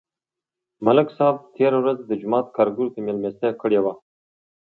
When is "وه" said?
3.83-3.93